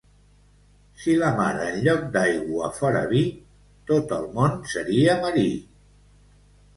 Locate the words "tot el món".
3.91-4.57